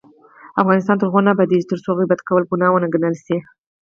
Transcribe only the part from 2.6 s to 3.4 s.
وګڼل شي.